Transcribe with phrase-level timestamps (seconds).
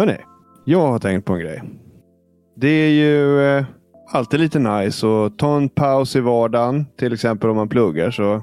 [0.00, 0.16] Hörni,
[0.64, 1.62] jag har tänkt på en grej.
[2.56, 3.64] Det är ju eh,
[4.12, 6.86] alltid lite nice att ta en paus i vardagen.
[6.98, 8.34] Till exempel om man pluggar så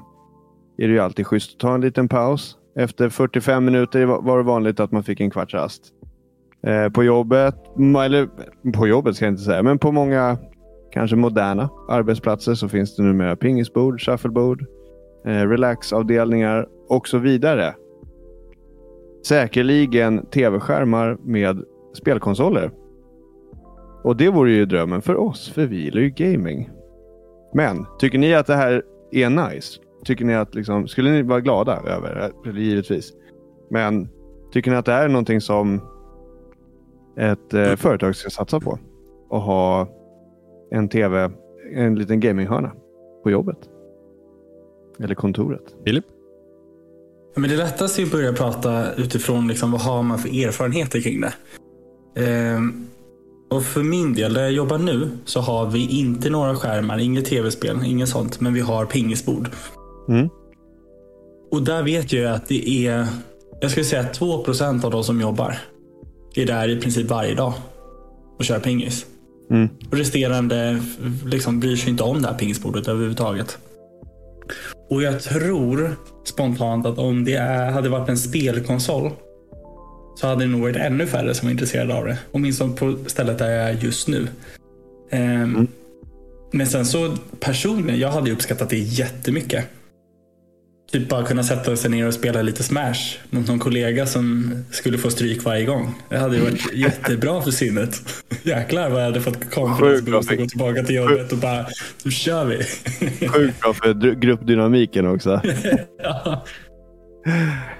[0.76, 2.56] är det ju alltid schysst att ta en liten paus.
[2.76, 5.82] Efter 45 minuter var det vanligt att man fick en kvarts rast.
[6.66, 7.54] Eh, på jobbet,
[8.04, 8.28] eller
[8.72, 10.38] på jobbet ska jag inte säga, men på många
[10.92, 14.64] kanske moderna arbetsplatser så finns det numera pingisbord, shuffleboard,
[15.26, 17.74] eh, relaxavdelningar och så vidare.
[19.28, 21.62] Säkerligen tv-skärmar med
[21.94, 22.70] spelkonsoler.
[24.04, 26.70] Och det vore ju drömmen för oss, för vi gillar ju gaming.
[27.54, 29.80] Men, tycker ni att det här är nice?
[30.04, 32.60] Tycker ni att, liksom, skulle ni vara glada över det?
[32.60, 33.12] Givetvis.
[33.70, 34.08] Men,
[34.52, 35.80] tycker ni att det här är någonting som
[37.16, 38.78] ett eh, företag ska satsa på?
[39.28, 39.88] Och ha
[40.70, 41.30] en tv,
[41.74, 42.72] en liten gaminghörna
[43.22, 43.58] på jobbet?
[45.00, 45.76] Eller kontoret?
[45.84, 46.04] Filip?
[47.36, 51.20] Men det lättaste är att börja prata utifrån liksom, vad har man för erfarenheter kring
[51.20, 51.32] det.
[52.16, 52.86] Ehm,
[53.50, 57.24] och för min del, där jag jobbar nu, så har vi inte några skärmar, inget
[57.24, 58.40] tv-spel, inget sånt.
[58.40, 59.50] Men vi har pingisbord.
[60.08, 60.28] Mm.
[61.50, 63.06] Och där vet jag att det är,
[63.60, 65.58] jag skulle säga 2% av de som jobbar
[66.34, 67.52] är där i princip varje dag
[68.38, 69.06] och kör pingis.
[69.50, 69.68] Mm.
[69.90, 70.82] Och resterande
[71.26, 73.58] liksom, bryr sig inte om det här pingisbordet överhuvudtaget.
[74.88, 77.36] Och jag tror spontant att om det
[77.72, 79.10] hade varit en spelkonsol
[80.16, 82.18] så hade det nog varit ännu färre som var intresserade av det.
[82.32, 84.28] Åtminstone på stället där jag är just nu.
[85.10, 85.66] Ehm, Mm.
[86.50, 89.64] Men sen så personligen, jag hade uppskattat det jättemycket.
[90.92, 94.98] Typ bara kunna sätta sig ner och spela lite Smash mot någon kollega som skulle
[94.98, 95.94] få stryk varje gång.
[96.08, 98.02] Det hade ju varit jättebra för sinnet.
[98.42, 101.66] Jäklar vad jag hade fått confidence boost och gå tillbaka till jobbet och bara,
[102.04, 102.56] nu kör vi.
[103.28, 105.40] Sjukt bra för gruppdynamiken också.
[106.02, 106.44] ja.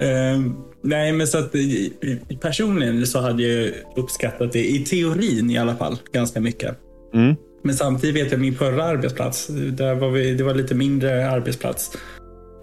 [0.00, 1.52] Ehm, nej, men så att
[2.40, 6.78] personligen så hade jag uppskattat det, i teorin i alla fall, ganska mycket.
[7.14, 7.36] Mm.
[7.62, 11.90] Men samtidigt vet jag min förra arbetsplats, där var vi, det var lite mindre arbetsplats.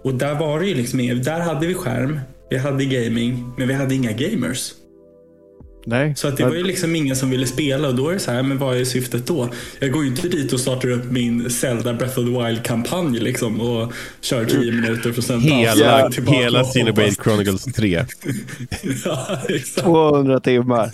[0.06, 3.74] Och där var det ju liksom, där hade vi skärm, vi hade gaming, men vi
[3.74, 4.72] hade inga gamers.
[5.86, 6.16] Nej.
[6.16, 8.30] Så att det var ju liksom ingen som ville spela och då är det så
[8.30, 9.48] här, men vad är syftet då?
[9.78, 13.60] Jag går ju inte dit och startar upp min Zelda Breath of the Wild-kampanj liksom
[13.60, 17.16] och kör 10 minuter för sen Hela, tillbaka hela hoppas.
[17.22, 17.90] Chronicles 3.
[19.04, 19.86] ja, exakt.
[19.86, 20.90] 200 timmar.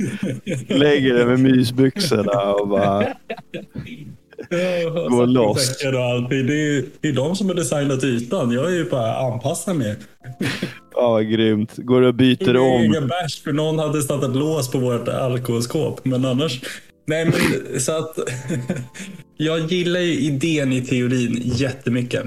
[0.79, 3.07] Lägger det med mysbyxorna och bara...
[4.49, 5.71] Ja, Gå loss.
[5.85, 5.93] och.
[6.31, 8.51] Det är, det är de som har designat ytan.
[8.53, 9.97] Jag är ju bara anpassa mig.
[10.95, 11.77] Ja, grymt.
[11.77, 12.83] Går och byter om.
[12.85, 16.05] ingen bärs för någon hade satt ett lås på vårt alkoholskåp.
[16.05, 16.61] Men annars.
[17.07, 18.19] Nej men så att.
[19.37, 22.25] jag gillar ju idén i teorin jättemycket.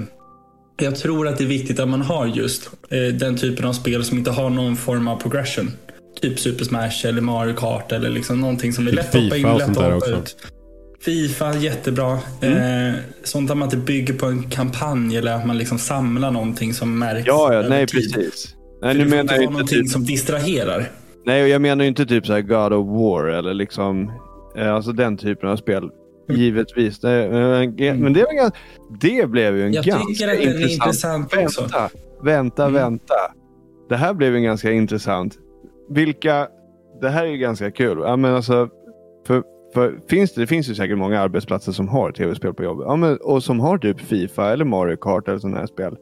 [0.82, 4.04] Jag tror att det är viktigt att man har just eh, den typen av spel
[4.04, 5.70] som inte har någon form av progression.
[6.22, 9.44] Typ Super Smash eller Mario Kart eller liksom någonting som är lätt att hoppa in
[9.44, 10.10] och lätt att hoppa också.
[10.10, 10.36] ut.
[11.00, 12.12] Fifa, jättebra.
[12.12, 16.74] Eh, sånt där man inte bygger på en kampanj eller att man liksom samlar någonting
[16.74, 18.14] som märks Ja, ja, nej tid.
[18.14, 18.54] precis.
[18.82, 20.90] Nej, För nu menar jag inte någonting typ, som distraherar.
[21.26, 24.12] nej, och jag menar ju inte typ så här God of War eller liksom
[24.56, 25.90] eh, alltså den typen av spel.
[26.28, 26.98] Givetvis.
[27.00, 27.30] Det, eh,
[27.94, 28.58] men det, var ganska,
[29.00, 30.72] det blev ju en Jag ganska intressant.
[30.72, 31.60] intressant också.
[31.62, 31.88] Vänta,
[32.24, 32.74] vänta, Mm.
[32.74, 33.14] vänta.
[33.88, 35.34] Det här blev ju ganska intressant.
[35.90, 36.48] Vilka...
[37.00, 37.98] Det här är ju ganska kul.
[38.00, 38.68] Ja, men alltså,
[39.74, 42.84] för, finns det, det finns ju säkert många arbetsplatser som har tv-spel på jobbet.
[42.88, 45.96] Ja, men, och som har typ Fifa eller Mario Kart eller sådana här spel.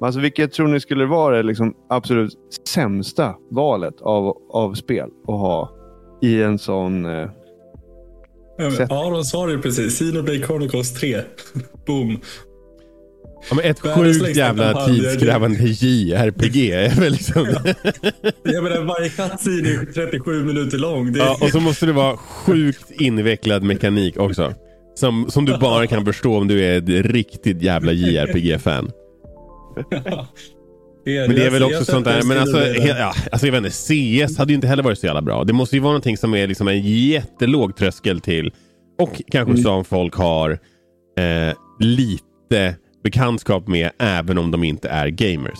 [0.00, 2.32] Men Alltså, vilket tror ni skulle vara det liksom absolut
[2.68, 5.70] sämsta valet av, av spel att ha
[6.22, 7.06] i en sån...
[7.06, 7.30] Eh,
[8.58, 9.98] Ja, men Aron sa det precis.
[9.98, 11.20] Xenoblade Chronicles 3.
[11.86, 12.20] Boom.
[13.48, 17.46] Ja, men ett sjukt jävla tidskrävande JRPG är liksom...
[18.42, 21.08] Jag menar, varje cutscene är 37 minuter lång.
[21.08, 21.18] Är...
[21.18, 24.54] Ja, och så måste det vara sjukt invecklad mekanik också.
[24.94, 28.90] Som, som du bara kan förstå om du är ett riktigt jävla JRPG-fan.
[31.04, 33.70] Men det är väl också sånt där, men alltså, he, ja, alltså jag vet inte,
[34.28, 35.44] CS hade ju inte heller varit så jävla bra.
[35.44, 38.52] Det måste ju vara någonting som är liksom en jättelåg tröskel till
[38.98, 39.62] och kanske Mm.
[39.62, 40.50] som folk har
[41.18, 42.76] eh, lite
[43.10, 45.58] bekantskap med även om de inte är gamers.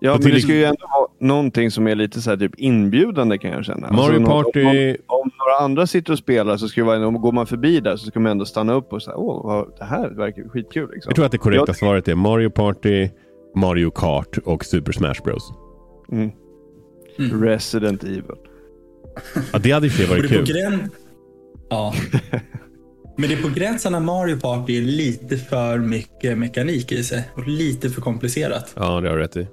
[0.00, 3.38] ja, men det ska ju ändå vara någonting som är lite så här, typ inbjudande
[3.38, 3.92] kan jag känna.
[3.92, 7.20] Mario nå- Party- Om, om några andra sitter och spelar så ska det vara, om
[7.20, 9.84] går man förbi där så ska man ändå stanna upp och säga åh, vad, det
[9.84, 10.90] här verkar skitkul.
[10.92, 11.10] Liksom.
[11.10, 13.08] Jag tror att det korrekta Jag- svaret är Mario Party,
[13.56, 15.52] Mario Kart och Super Smash Bros.
[16.12, 16.30] Mm.
[17.18, 17.42] Mm.
[17.44, 18.22] Resident Evil.
[19.52, 20.78] Ja, det hade Och varit kul.
[21.70, 21.94] Ja.
[23.18, 27.30] Men det är på gränsen när Mario Party är lite för mycket mekanik i sig.
[27.34, 28.72] Och lite för komplicerat.
[28.76, 29.48] Ja, det har du rätt i.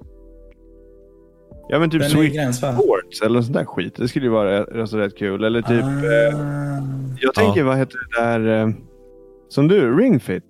[1.69, 2.55] Ja men typ Den Switch?
[2.57, 3.95] Sports eller sånt där skit.
[3.95, 5.43] Det skulle ju vara alltså, rätt kul.
[5.43, 7.15] Eller typ, eh, Ah.
[7.19, 8.69] jag tänker vad heter det där eh,
[9.49, 10.43] som du, Ring Fit.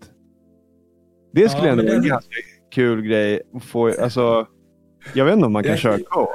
[1.34, 2.30] Det skulle Ja, ändå vara en ganska
[2.72, 4.02] kul grej att få.
[4.02, 4.48] Alltså,
[5.14, 6.28] jag vet inte om man kan köra co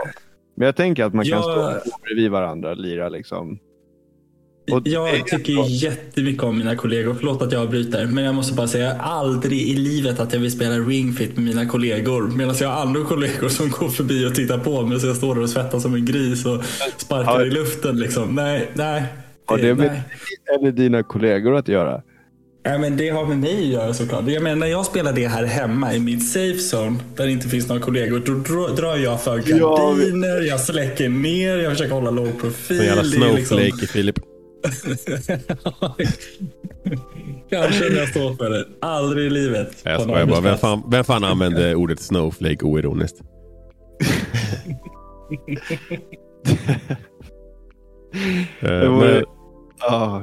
[0.56, 1.72] Men jag tänker att man kan stå
[2.02, 3.58] bredvid varandra och lira liksom.
[4.72, 7.14] Och det Jag tycker så- jättemycket om mina kollegor.
[7.18, 8.06] Förlåt att jag avbryter.
[8.06, 11.44] Men jag måste bara säga aldrig i livet att jag vill spela Ring Fit med
[11.44, 12.28] mina kollegor.
[12.36, 15.00] Medan jag har andra kollegor som går förbi och tittar på mig.
[15.00, 16.62] Så jag står där och svettas som en gris och
[16.96, 17.46] sparkar Ja.
[17.46, 17.98] i luften.
[17.98, 18.34] Liksom.
[18.34, 19.02] Nej, nej.
[19.46, 20.02] Har det med nej.
[20.58, 22.02] eller dina kollegor att göra?
[22.62, 24.24] Ja, men det har med mig att göra såklart.
[24.28, 27.48] Jag menar, när jag spelar det här hemma i mitt safe zone där det inte
[27.48, 28.22] finns några kollegor.
[28.26, 28.34] Då
[28.74, 32.76] drar- jag för Ja, gardiner, jag släcker ner, jag försöker hålla låg profil.
[32.76, 34.18] Som jävla Det liksom- snowflake i Filip.
[37.50, 38.64] Kanske jag står för det.
[38.80, 39.80] Aldrig i livet.
[39.84, 40.40] Jag skojar bara.
[40.40, 43.20] Vem fan, vem fan använder ordet snowflake oironiskt?
[48.60, 49.24] Eh, Det vore-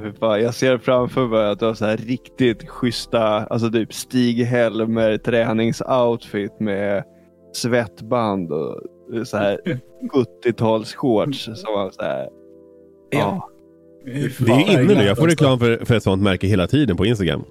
[0.04, 0.42] fy fan.
[0.42, 6.60] jag ser framför mig att du har så här riktigt schyssta, alltså typ Stig-Helmer träningsoutfit
[6.60, 7.04] med
[7.54, 8.82] svettband och
[9.28, 9.60] så här
[10.46, 11.56] 70-tals-shorts.
[11.56, 12.30] Som var så här,
[13.10, 13.50] ja.
[14.06, 15.04] Det är ju inne nu.
[15.04, 17.44] Jag får reklam för, för ett sånt märke hela tiden på Instagram.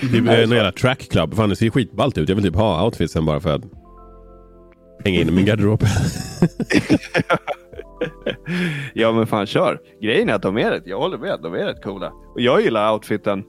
[0.00, 1.34] Typ eh, någon jävla track club.
[1.34, 2.28] Fan det ser ju skitballt ut.
[2.28, 3.62] Jag vill typ ha outfitsen bara för att
[5.04, 5.82] hänga in i min garderob.
[8.94, 9.80] ja men fan kör.
[10.00, 12.12] Grejen är att de är rätt, jag håller med, de är rätt coola.
[12.34, 13.44] Och jag gillar outfiten.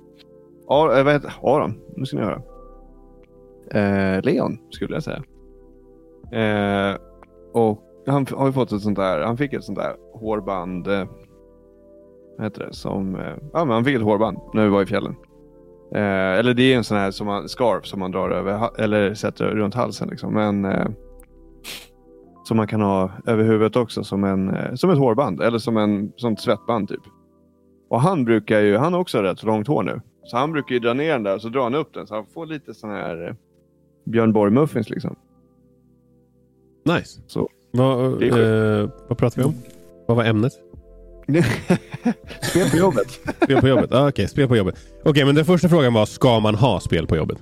[0.67, 1.79] Ar, vad heter Aron?
[1.95, 2.41] Nu ska ni höra.
[3.71, 5.23] Eh, Leon skulle jag säga.
[6.31, 6.97] Eh,
[7.53, 10.87] och han har ju fått ett sånt där, han fick ett sånt där hårband.
[10.87, 11.05] Eh,
[12.37, 12.73] vad heter det?
[12.73, 15.15] Som, eh, ja men han fick ett hårband när vi var i fjällen.
[15.95, 19.13] Eh, eller det är en sån här som man, scarf som man drar över, eller
[19.13, 20.33] sätter runt halsen liksom.
[20.33, 20.87] Men eh,
[22.43, 25.77] som man kan ha över huvudet också som, en, eh, som ett hårband eller som
[25.77, 27.01] en sånt svettband typ.
[27.89, 30.01] Och han brukar ju, han har också rätt långt hår nu.
[30.23, 32.15] Så han brukar ju dra ner den där och så drar han upp den så
[32.15, 33.35] han får lite sån här eh,
[34.05, 35.15] Björn Borg-muffins liksom.
[36.85, 37.21] Nice.
[37.27, 37.49] Så.
[37.73, 39.53] Är eh, vad pratar vi om?
[40.07, 40.53] Vad var ämnet?
[42.41, 43.11] Spel på jobbet.
[43.43, 43.93] Spel på jobbet?
[43.93, 44.75] Ah, Okej, spel på jobbet.
[45.03, 47.37] Okej, men den första frågan var, ska man ha spel på jobbet?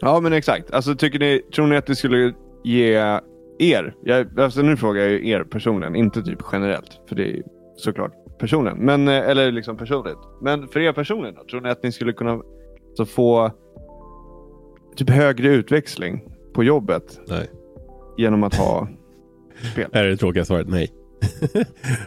[0.00, 0.70] Ja men exakt.
[0.70, 2.32] Alltså tycker ni, tror ni att det skulle
[2.64, 3.20] ge
[3.58, 7.00] er, jag, alltså nu frågar jag ju er personligen, inte typ generellt.
[7.08, 7.42] För det är
[7.76, 8.76] såklart personen.
[8.78, 10.18] Men, eh, eller liksom personligt.
[10.42, 11.34] Men för er personligen?
[11.50, 12.40] Tror ni att ni skulle kunna
[12.94, 13.50] så få
[14.96, 16.24] typ högre utväxling
[16.54, 17.50] på jobbet Nej.
[18.16, 18.88] genom att ha
[19.72, 19.88] spel?
[19.92, 20.90] Är det tråkiga svaret nej.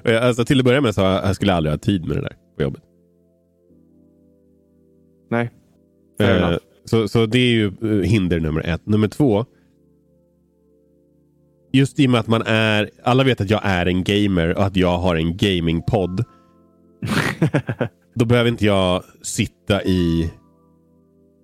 [0.21, 2.21] alltså, till att börja med så har jag, jag skulle aldrig ha tid med det
[2.21, 2.83] där på jobbet.
[5.29, 5.51] Nej.
[6.19, 8.85] Eh, så, så det är ju eh, hinder nummer ett.
[8.85, 9.45] Nummer två.
[11.73, 14.65] Just i och med att man är, alla vet att jag är en gamer och
[14.65, 16.23] att jag har en gamingpodd.
[18.15, 20.31] Då behöver inte jag sitta i...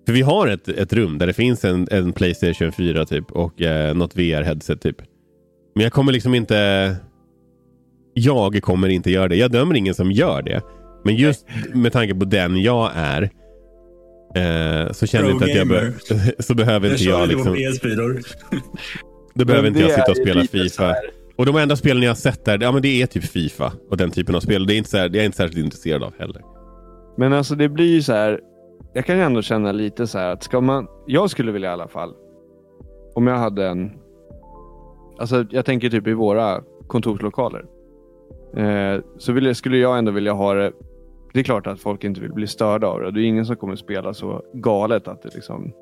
[0.06, 3.62] För vi har ett, ett rum där det finns en, en Playstation 4 typ och
[3.62, 4.96] eh, något VR-headset typ.
[5.74, 6.96] Men jag kommer liksom inte...
[8.14, 9.36] Jag kommer inte göra det.
[9.36, 10.62] Jag dömer ingen som gör det.
[11.04, 13.22] Men just med tanke på den jag är
[14.34, 15.92] eh, så känner jag inte att jag be
[16.38, 18.22] så behöver Jag inte jag liksom, på PS4.
[19.34, 20.94] då behöver inte jag sitta och spela FIFA.
[21.36, 23.96] Och de enda spelen jag har sett där, ja men det är typ FIFA och
[23.96, 24.66] den typen av spel.
[24.66, 26.42] Det är inte så här, det är jag inte särskilt intresserad av heller.
[27.16, 28.40] Men alltså det blir ju så här.
[28.94, 30.86] Jag kan ju ändå känna lite så här att ska man.
[31.06, 32.14] Jag skulle vilja i alla fall.
[33.14, 33.90] Om jag hade en.
[35.18, 37.64] Alltså jag tänker typ i våra kontorslokaler.
[38.56, 40.72] Eh, så vill skulle jag ändå vilja ha det.
[41.32, 43.10] Det är klart att folk inte vill bli störda av det.
[43.10, 45.72] Det är ingen som kommer spela så galet att det liksom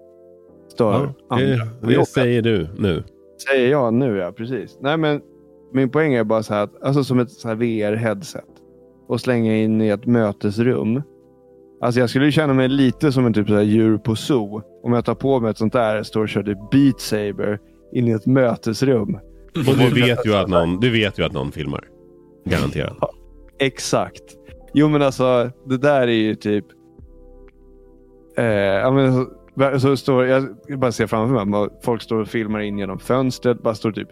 [0.69, 1.47] stör andra.
[1.47, 2.09] det, på det jobbet.
[2.09, 3.05] säger du nu.
[3.49, 4.79] Säger jag nu ja, precis.
[4.81, 5.21] Nej men
[5.73, 8.45] min poäng är bara så här att, alltså som ett VR-headset
[9.09, 11.03] och slänga in i ett mötesrum.
[11.81, 14.63] Alltså jag skulle känna mig lite som en typ så här djur på zoo.
[14.83, 17.59] Om jag tar på mig ett sånt där, står och körde Beat Saber
[17.93, 19.19] in i ett mötesrum.
[19.55, 21.85] Och du vet ju att någon, du vet ju att någon filmar.
[22.45, 22.97] Garanterat.
[23.59, 24.37] Exakt.
[24.75, 26.65] Jo men alltså det där är ju typ.
[28.37, 29.13] Eh, jag men,
[29.71, 32.99] så, så står, jag bara ser framför mig att folk står och filmar in genom
[32.99, 33.63] fönstret.
[33.63, 34.09] Bara står typ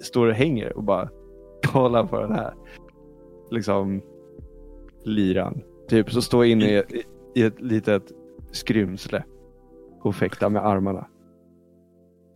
[0.00, 1.08] står och hänger och bara
[1.72, 2.54] kollar på den här.
[3.50, 4.02] Liksom
[5.04, 5.62] liran.
[5.88, 7.02] Typ så står inne i, i,
[7.34, 8.02] i ett litet
[8.52, 9.24] skrymsle
[10.02, 11.06] och fäktar med armarna.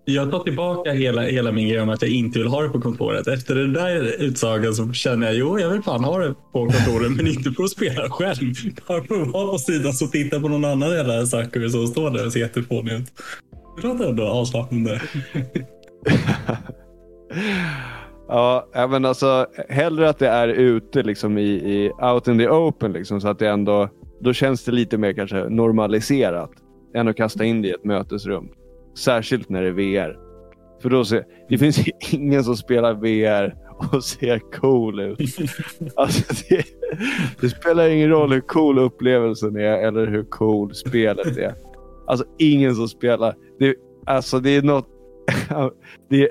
[0.08, 2.80] Jag tar tillbaka hela, hela min grej om att jag inte vill ha det på
[2.80, 3.26] kontoret.
[3.26, 7.16] Efter den där utsagan så känner jag, jo jag vill fan ha det på kontoret
[7.16, 8.54] men inte för att spela själv.
[8.88, 12.10] Bara för att vara på sidan och titta på någon annan jävla saker som står
[12.10, 13.06] där och ser jättefånig ut.
[13.76, 15.02] Det låter ändå avslappnande.
[18.28, 22.92] Ja, men alltså hellre att det är ute liksom i, i out in the open
[22.92, 23.88] liksom så att det ändå,
[24.20, 26.50] då känns det lite mer kanske normaliserat
[26.94, 28.48] än att kasta in det i ett mötesrum.
[28.99, 30.19] Särskilt när det är VR.
[30.83, 31.79] För då ser, det finns
[32.12, 35.19] ingen som spelar VR och ser cool ut.
[35.97, 36.65] Alltså det,
[37.41, 41.55] det spelar ingen roll hur cool upplevelsen är eller hur cool spelet är.
[42.07, 43.35] Alltså ingen som spelar.
[43.59, 43.75] Det,
[44.07, 44.88] alltså det är något...
[46.09, 46.29] Det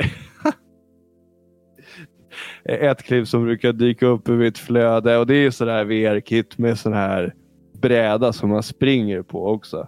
[2.64, 6.58] är ett klipp som brukar dyka upp i mitt flöde och det är sådär VR-kit
[6.58, 7.34] med sån här
[7.82, 9.88] bräda som man springer på också.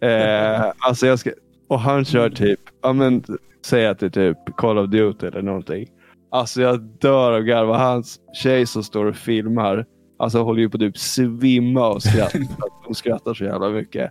[0.00, 1.30] Eh, alltså jag ska,
[1.68, 3.24] och han kör typ, ja men
[3.66, 5.86] säg att det är typ Call of Duty eller någonting.
[6.30, 7.68] Alltså jag dör av garv.
[7.68, 9.86] Hans tjej som står och filmar,
[10.18, 12.38] alltså håller ju på att typ svimma och skratta.
[12.86, 14.10] De skrattar så jävla mycket.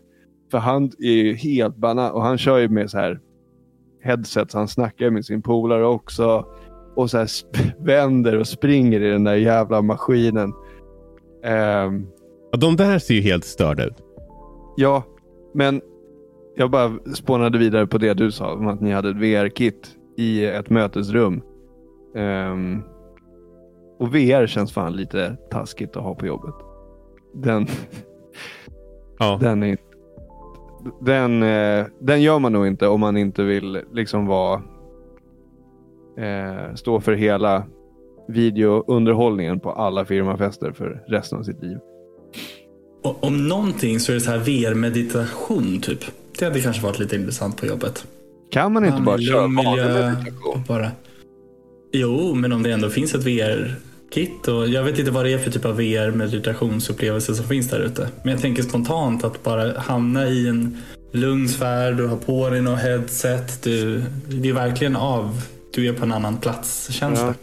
[0.51, 3.19] För han är ju helt banan och han kör ju med så här
[4.03, 6.45] headset, så han snackar med sin polare också.
[6.95, 7.29] Och så här
[7.85, 10.53] vänder och springer i den där jävla maskinen.
[11.45, 12.07] Um,
[12.51, 14.03] ja, de där ser ju helt störda ut.
[14.77, 15.03] Ja,
[15.53, 15.81] men
[16.57, 20.45] jag bara spånade vidare på det du sa om att ni hade ett VR-kit i
[20.45, 21.41] ett mötesrum.
[22.15, 22.83] Um,
[23.99, 26.55] och VR känns fan lite taskigt att ha på jobbet.
[27.33, 27.67] Den,
[29.19, 29.37] ja.
[29.41, 29.77] den, är,
[31.01, 34.61] den, eh, den gör man nog inte om man inte vill liksom vara
[36.17, 37.63] eh, stå för hela
[38.27, 41.77] videounderhållningen på alla firmafester för resten av sitt liv.
[43.03, 46.03] Och, om någonting så är det så här VR-meditation typ.
[46.39, 48.05] Det hade kanske varit lite intressant på jobbet.
[48.51, 50.63] Kan man inte man bara köra vanlig meditation?
[50.67, 50.91] Bara.
[51.91, 55.37] Jo, men om det ändå finns ett VR-kit och jag vet inte vad det är
[55.37, 58.09] för typ av VR-meditationsupplevelse som finns där ute.
[58.23, 60.77] Men jag tänker spontant att bara hamna i en
[61.11, 65.41] lugn sfär, du har på dig något headset, du, det är verkligen av,
[65.73, 67.25] du är på en annan plats känns ja.
[67.25, 67.33] det.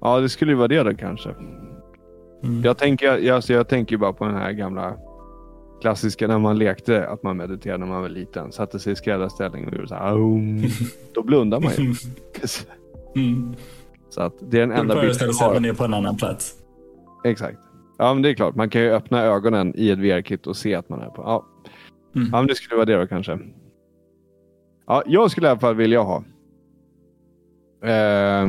[0.00, 1.30] Ja, det skulle ju vara det då kanske.
[2.42, 2.62] Mm.
[2.64, 4.96] Jag, tänker, alltså jag tänker bara på den här gamla
[5.84, 8.52] klassiska när man lekte att man mediterade när man var liten.
[8.52, 10.14] Satte sig i skräddarställning och gjorde så här.
[11.14, 11.94] Då blundar man ju.
[13.16, 13.54] mm.
[14.08, 15.54] Så att det är den enda bilden jag har.
[15.54, 16.54] Man är på en annan plats.
[17.24, 17.58] Exakt.
[17.98, 18.54] Ja, men det är klart.
[18.54, 21.22] Man kan ju öppna ögonen i ett VR-kit och se att man är på.
[21.22, 21.46] Ja,
[22.16, 22.28] mm.
[22.32, 23.38] ja men det skulle vara det då kanske.
[24.86, 26.24] Ja, jag skulle i alla fall vilja ha.
[27.82, 28.48] Eh,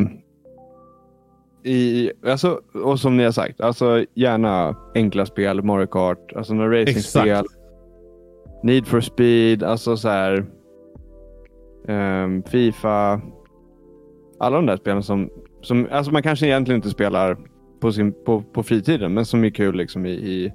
[1.65, 6.81] i, alltså, och som ni har sagt, alltså gärna enkla spel, Mario Kart, alltså några
[6.81, 7.45] racingspel.
[8.63, 10.45] Need for speed, alltså så här.
[11.88, 13.22] Um, Fifa.
[14.39, 15.29] Alla de där spelen som,
[15.62, 17.38] som alltså man kanske egentligen inte spelar
[17.79, 20.53] på, sin, på, på fritiden, men som är kul liksom i, i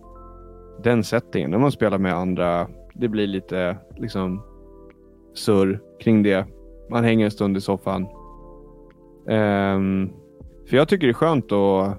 [0.83, 1.51] den settingen.
[1.51, 4.43] När man spelar med andra, det blir lite liksom
[5.35, 6.47] surr kring det.
[6.91, 8.07] Man hänger en stund i soffan.
[9.27, 10.13] Um,
[10.71, 11.99] för jag tycker det är skönt att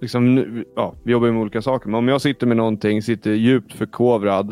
[0.00, 0.44] liksom,
[0.76, 1.88] ja, vi jobbar med olika saker.
[1.88, 4.50] Men om jag sitter med någonting, sitter djupt förkovrad,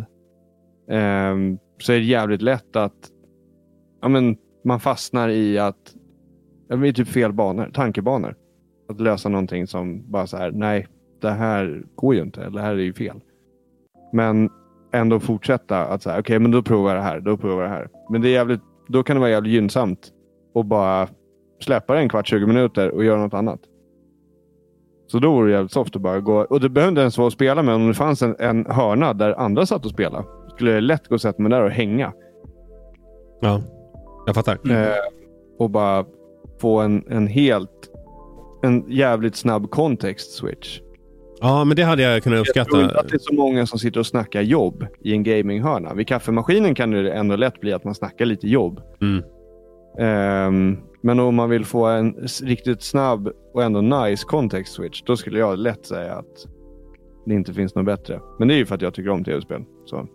[0.89, 1.37] eh,
[1.79, 3.11] så är det jävligt lätt att
[4.03, 5.95] ja, men, man fastnar i att,
[6.69, 8.35] ja, men, typ fel banor, tankebanor.
[8.89, 10.87] Att lösa någonting som bara så här, nej,
[11.21, 13.21] det här går ju inte, det här är ju fel.
[14.12, 14.50] Men
[14.93, 17.71] ändå fortsätta att säga, okej, okay, men då provar jag det här, då provar jag
[17.71, 17.89] det här.
[18.11, 20.12] Men det är jävligt, då kan det vara jävligt gynnsamt
[20.55, 21.09] att bara
[21.61, 23.61] släppa det en kvart, 20 minuter och göra något annat.
[25.07, 26.40] Så då vore det jävligt soft att bara gå.
[26.40, 27.75] Och det behövde inte ens vara att spela med.
[27.75, 30.25] Om det fanns en, en hörna där andra satt och spelade.
[30.55, 32.12] Skulle det lätt gå att sätta mig där och hänga.
[33.40, 33.62] Ja,
[34.26, 34.59] jag fattar.
[34.64, 34.76] Mm.
[34.76, 34.95] Eh,
[35.59, 36.05] och bara
[36.61, 37.71] få en, en helt...
[38.62, 40.81] En jävligt snabb kontext switch.
[41.40, 42.59] Ja, men det hade jag kunnat uppskatta.
[42.59, 45.23] Jag tror inte att det är så många som sitter och snackar jobb i en
[45.23, 45.95] gaminghörna.
[45.95, 48.81] Vid kaffemaskinen kan det ändå lätt bli att man snackar lite jobb.
[49.00, 49.25] Mm.
[50.49, 55.16] Um, men om man vill få en riktigt snabb och ändå nice context switch, då
[55.16, 56.47] skulle jag lätt säga att
[57.26, 58.21] det inte finns något bättre.
[58.38, 59.64] Men det är ju för att jag tycker om tv-spel.
[59.85, 60.09] Så.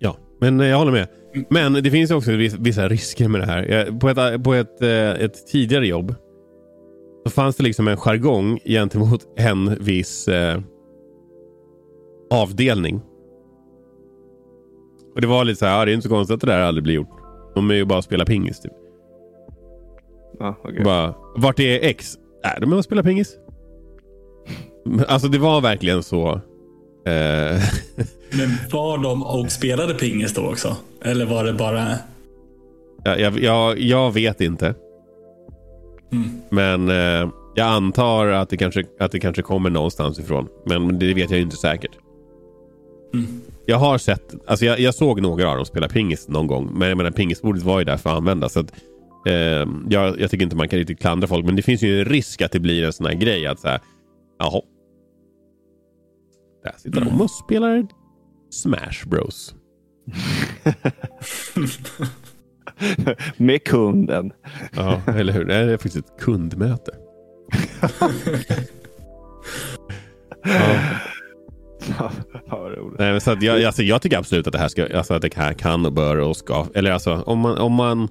[0.00, 1.08] Ja, men eh, jag håller med.
[1.50, 3.98] Men det finns också vissa risker med det här.
[4.00, 6.14] På ett, på ett, eh, ett tidigare jobb
[7.24, 10.60] så fanns det liksom en jargong gentemot en viss eh,
[12.30, 13.00] avdelning.
[15.14, 16.60] Och Det var lite så här, ja, det är inte så konstigt att det där
[16.60, 17.20] aldrig blir gjort.
[17.54, 18.72] De är ju bara att spela pingis typ.
[20.40, 20.84] Ah, okay.
[20.84, 22.14] Bara, vart är X?
[22.42, 23.36] Är de med och spelar pingis?
[25.08, 26.40] Alltså det var verkligen så.
[27.06, 27.60] Eh...
[28.30, 30.76] Men var de och spelade pingis då också?
[31.02, 31.86] Eller var det bara...
[33.04, 34.74] Ja, jag, jag, jag vet inte.
[36.12, 36.30] Mm.
[36.50, 40.48] Men eh, jag antar att det, kanske, att det kanske kommer någonstans ifrån.
[40.66, 41.98] Men det vet jag inte säkert.
[43.14, 43.40] Mm.
[43.66, 46.70] jag har sett, alltså jag, jag, såg några av dem spela pingis någon gång.
[46.74, 48.52] Men jag menar pingisbordet var ju där för att användas.
[48.52, 48.72] Så att,
[49.26, 51.46] eh, jag, jag, tycker inte man kan riktigt klandra folk.
[51.46, 53.68] Men det finns ju en risk att det blir en sån här grej att så
[53.68, 53.80] här,
[54.38, 54.62] jaha.
[56.64, 57.86] Där sitter de och spelar
[58.50, 59.54] Smash Bros.
[63.36, 64.32] Med kunden.
[64.76, 65.44] Ja, eller hur?
[65.44, 66.92] Det är faktiskt ett kundmöte.
[71.98, 72.10] ja.
[72.98, 75.52] Nej, så jag, alltså, jag tycker absolut att det här, ska, alltså, att det här
[75.52, 76.66] kan och bör och ska.
[76.74, 78.08] Eller alltså om man, om man...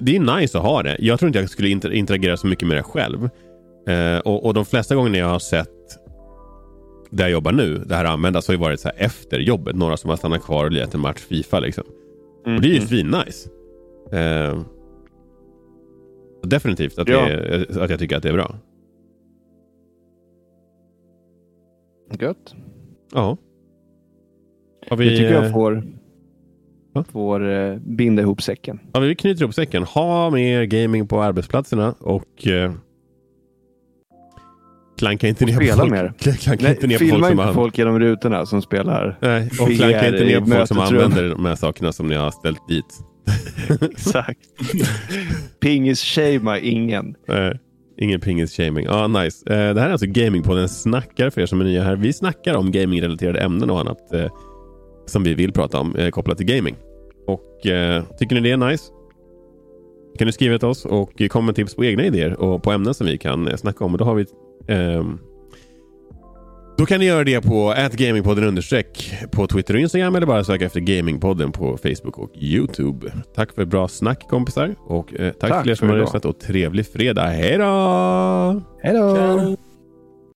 [0.00, 0.96] Det är nice att ha det.
[0.98, 3.28] Jag tror inte jag skulle interagera så mycket med det själv.
[3.88, 5.68] Eh, och, och de flesta gånger jag har sett
[7.10, 9.76] där jag jobbar nu, det här användas har ju varit så här efter jobbet.
[9.76, 11.60] Några som har stannat kvar och lirat en match Fifa.
[11.60, 11.84] Liksom.
[12.46, 12.56] Mm.
[12.56, 12.88] Och det är ju mm.
[12.88, 13.48] svinnice.
[14.12, 14.60] Eh,
[16.42, 17.28] definitivt att, ja.
[17.28, 18.58] det, att jag tycker att det är bra.
[22.20, 22.54] Gött.
[23.12, 23.36] Ja.
[24.88, 25.82] Har vi, jag tycker jag får?
[27.12, 28.80] Får uh, binda ihop säcken.
[28.92, 29.82] Ja, vi knyter ihop säcken.
[29.82, 32.72] Ha mer gaming på arbetsplatserna och uh,
[34.98, 35.90] klanka inte ner på folk.
[35.90, 36.12] Mer.
[36.18, 39.18] Klanka Nej, inte ner på folk, som inte folk genom rutorna som spelar.
[39.20, 42.30] Nej, och klanka inte ner på folk som använder de här sakerna som ni har
[42.30, 43.00] ställt dit.
[43.80, 44.40] Exakt.
[45.60, 47.14] Pingis-shamea ingen.
[47.28, 47.58] Nej.
[47.98, 48.86] Ingen pingis-shaming.
[48.88, 49.54] Ah, nice.
[49.54, 51.96] Eh, det här är alltså Gamingpodden Snackar för er som är nya här.
[51.96, 54.30] Vi snackar om gamingrelaterade ämnen och annat eh,
[55.12, 56.76] som vi vill prata om eh, kopplat till gaming.
[57.26, 58.84] Och eh, Tycker ni det är nice?
[60.18, 62.94] kan ni skriva till oss och komma med tips på egna idéer och på ämnen
[62.94, 63.92] som vi kan eh, snacka om.
[63.92, 64.26] Och då har vi
[64.68, 65.18] ehm,
[66.78, 70.66] då kan ni göra det på gamingpodden understreck på Twitter och Instagram eller bara söka
[70.66, 73.12] efter Gamingpodden på Facebook och YouTube.
[73.34, 76.40] Tack för bra snack kompisar och eh, tack, tack till er som har lyssnat och
[76.40, 77.26] trevlig fredag.
[77.26, 78.62] Hej då!
[78.82, 79.71] Hej då!